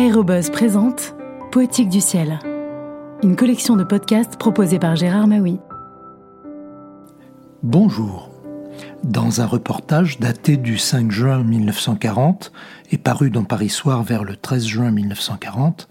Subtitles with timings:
[0.00, 1.14] Aérobuzz présente
[1.52, 2.38] Poétique du ciel,
[3.22, 5.58] une collection de podcasts proposée par Gérard Maui.
[7.62, 8.30] Bonjour.
[9.04, 12.50] Dans un reportage daté du 5 juin 1940
[12.92, 15.86] et paru dans Paris Soir vers le 13 juin 1940,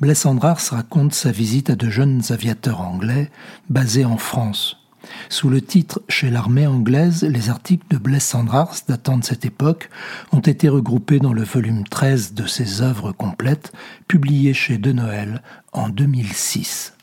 [0.00, 3.30] Bless Andrars raconte sa visite à de jeunes aviateurs anglais
[3.70, 4.85] basés en France
[5.28, 9.90] sous le titre Chez l'armée anglaise, les articles de Bless Sandrars datant de cette époque
[10.32, 13.72] ont été regroupés dans le volume 13 de ses œuvres complètes,
[14.08, 15.42] publié chez De Noël
[15.72, 16.94] en 2006.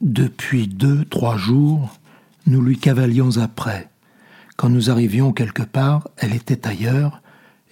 [0.00, 1.98] Depuis deux, trois jours,
[2.46, 3.88] nous lui cavalions après.
[4.56, 7.20] Quand nous arrivions quelque part, elle était ailleurs,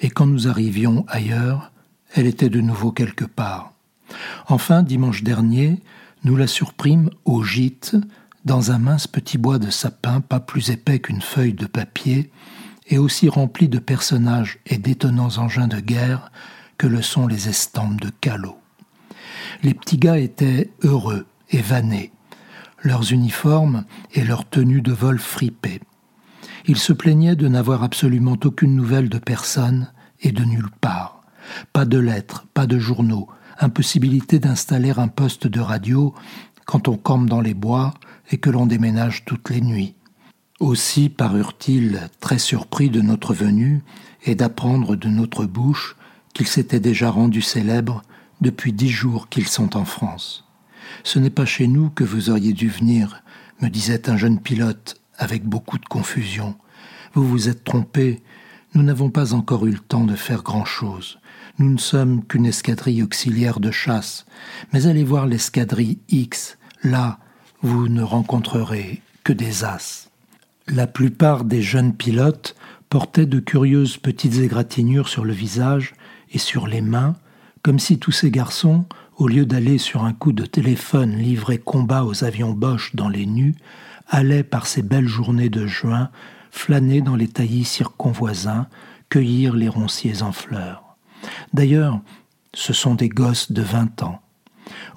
[0.00, 1.72] et quand nous arrivions ailleurs,
[2.14, 3.72] elle était de nouveau quelque part.
[4.48, 5.80] Enfin, dimanche dernier,
[6.24, 7.97] nous la surprîmes au gîte,
[8.46, 12.30] dans un mince petit bois de sapin pas plus épais qu'une feuille de papier,
[12.88, 16.30] et aussi rempli de personnages et d'étonnants engins de guerre
[16.78, 18.56] que le sont les estampes de Callot.
[19.64, 22.12] Les petits gars étaient heureux et vannés,
[22.84, 25.80] leurs uniformes et leurs tenues de vol fripées.
[26.67, 31.20] Ils se plaignaient de n'avoir absolument aucune nouvelle de personne et de nulle part.
[31.72, 36.14] Pas de lettres, pas de journaux, impossibilité d'installer un poste de radio
[36.64, 37.94] quand on campe dans les bois
[38.30, 39.94] et que l'on déménage toutes les nuits.
[40.58, 43.83] Aussi parurent-ils très surpris de notre venue
[44.24, 45.96] et d'apprendre de notre bouche
[46.33, 48.02] qu'ils s'étaient déjà rendus célèbres
[48.41, 50.44] depuis dix jours qu'ils sont en France.
[51.05, 53.22] Ce n'est pas chez nous que vous auriez dû venir,
[53.60, 56.56] me disait un jeune pilote avec beaucoup de confusion.
[57.14, 58.22] Vous vous êtes trompé,
[58.74, 61.18] nous n'avons pas encore eu le temps de faire grand-chose.
[61.58, 64.27] Nous ne sommes qu'une escadrille auxiliaire de chasse,
[64.72, 67.18] mais allez voir l'escadrille X, là,
[67.62, 70.10] vous ne rencontrerez que des as.
[70.68, 72.56] La plupart des jeunes pilotes
[72.88, 75.94] portaient de curieuses petites égratignures sur le visage
[76.32, 77.16] et sur les mains,
[77.62, 78.84] comme si tous ces garçons,
[79.16, 83.27] au lieu d'aller sur un coup de téléphone livrer combat aux avions Bosch dans les
[83.27, 83.55] nus,
[84.08, 86.11] allaient par ces belles journées de juin
[86.50, 88.66] flâner dans les taillis circonvoisins,
[89.08, 90.96] cueillir les ronciers en fleurs.
[91.52, 92.00] D'ailleurs,
[92.55, 94.20] ce sont des gosses de vingt ans.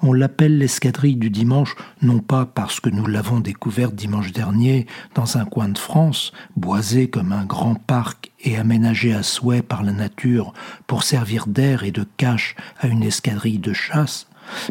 [0.02, 5.36] On l'appelle l'escadrille du dimanche, non pas parce que nous l'avons découverte dimanche dernier dans
[5.36, 9.92] un coin de France, boisé comme un grand parc et aménagé à souhait par la
[9.92, 10.52] nature
[10.86, 14.26] pour servir d'air et de cache à une escadrille de chasse,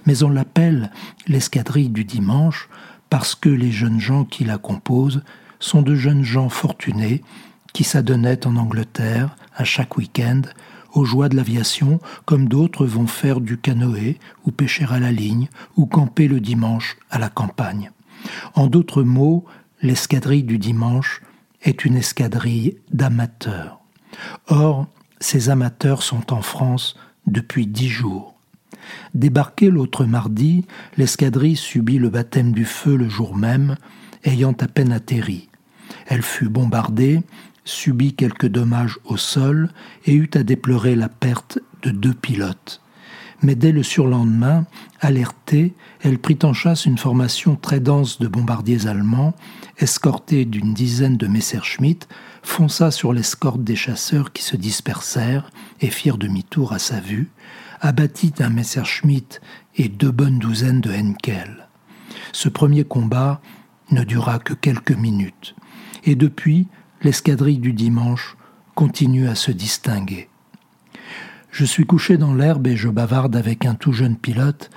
[0.05, 0.91] mais on l'appelle
[1.27, 2.69] l'escadrille du dimanche
[3.09, 5.23] parce que les jeunes gens qui la composent
[5.59, 7.21] sont de jeunes gens fortunés
[7.73, 10.41] qui s'adonnaient en Angleterre à chaque week-end
[10.93, 15.49] aux joies de l'aviation, comme d'autres vont faire du canoë ou pêcher à la ligne
[15.75, 17.91] ou camper le dimanche à la campagne.
[18.55, 19.45] En d'autres mots,
[19.81, 21.21] l'escadrille du dimanche
[21.61, 23.79] est une escadrille d'amateurs.
[24.47, 24.87] Or,
[25.19, 26.95] ces amateurs sont en France
[27.27, 28.35] depuis dix jours.
[29.13, 30.65] Débarquée l'autre mardi,
[30.97, 33.75] l'escadrille subit le baptême du feu le jour même,
[34.23, 35.49] ayant à peine atterri.
[36.07, 37.21] Elle fut bombardée,
[37.65, 39.69] subit quelques dommages au sol
[40.05, 42.81] et eut à déplorer la perte de deux pilotes.
[43.41, 44.65] Mais dès le surlendemain,
[44.99, 49.33] alertée, elle prit en chasse une formation très dense de bombardiers allemands,
[49.77, 52.07] escortée d'une dizaine de Messerschmitt,
[52.43, 57.29] fonça sur l'escorte des chasseurs qui se dispersèrent et firent demi-tour à sa vue,
[57.79, 59.39] abattit un Messerschmitt
[59.77, 61.69] et deux bonnes douzaines de Henkel.
[62.33, 63.41] Ce premier combat
[63.91, 65.55] ne dura que quelques minutes,
[66.03, 66.67] et depuis,
[67.01, 68.35] l'escadrille du dimanche
[68.75, 70.27] continue à se distinguer.
[71.51, 74.69] Je suis couché dans l'herbe et je bavarde avec un tout jeune pilote,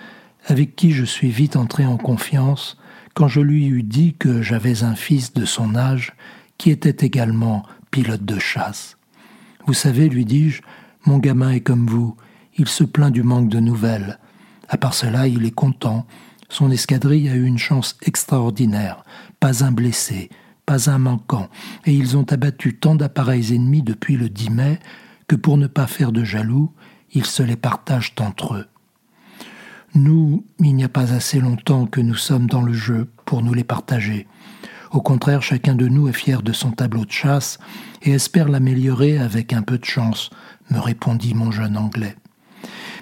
[0.46, 2.78] avec qui je suis vite entré en confiance
[3.14, 6.14] quand je lui eus dit que j'avais un fils de son âge
[6.58, 8.96] qui était également pilote de chasse.
[9.66, 10.62] Vous savez, lui dis-je,
[11.04, 12.16] mon gamin est comme vous,
[12.56, 14.18] il se plaint du manque de nouvelles.
[14.68, 16.06] À part cela, il est content.
[16.48, 19.04] Son escadrille a eu une chance extraordinaire,
[19.40, 20.30] pas un blessé,
[20.66, 21.48] pas un manquant,
[21.84, 24.78] et ils ont abattu tant d'appareils ennemis depuis le 10 mai
[25.28, 26.72] que pour ne pas faire de jaloux,
[27.12, 28.66] ils se les partagent entre eux.
[29.94, 33.52] Nous, il n'y a pas assez longtemps que nous sommes dans le jeu pour nous
[33.52, 34.26] les partager.
[34.90, 37.58] Au contraire, chacun de nous est fier de son tableau de chasse
[38.02, 40.30] et espère l'améliorer avec un peu de chance,
[40.70, 42.16] me répondit mon jeune Anglais.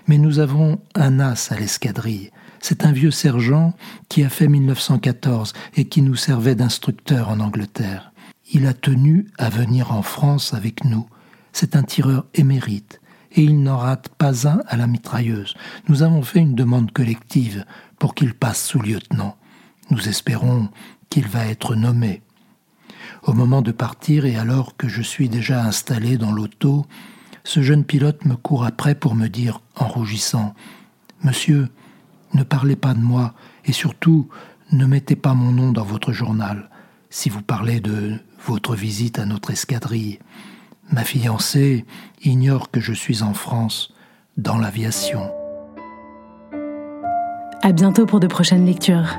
[0.08, 2.30] Mais nous avons un as à l'escadrille,
[2.60, 3.74] c'est un vieux sergent
[4.08, 8.12] qui a fait 1914 et qui nous servait d'instructeur en Angleterre.
[8.52, 11.06] Il a tenu à venir en France avec nous.
[11.52, 13.00] C'est un tireur émérite
[13.32, 15.54] et il n'en rate pas un à la mitrailleuse.
[15.88, 17.64] Nous avons fait une demande collective
[17.98, 19.36] pour qu'il passe sous lieutenant.
[19.90, 20.68] Nous espérons
[21.08, 22.22] qu'il va être nommé.
[23.22, 26.86] Au moment de partir et alors que je suis déjà installé dans l'auto,
[27.44, 30.54] ce jeune pilote me court après pour me dire, en rougissant,
[31.22, 31.68] Monsieur,
[32.34, 33.34] ne parlez pas de moi,
[33.64, 34.28] et surtout,
[34.72, 36.70] ne mettez pas mon nom dans votre journal,
[37.10, 40.18] si vous parlez de votre visite à notre escadrille.
[40.92, 41.84] Ma fiancée
[42.22, 43.94] ignore que je suis en France,
[44.36, 45.30] dans l'aviation.
[47.62, 49.18] À bientôt pour de prochaines lectures.